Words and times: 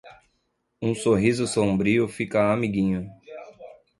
Um 0.81 0.95
sorriso 0.95 1.45
sombrio 1.45 2.07
fica 2.07 2.51
amiguinho. 2.51 3.07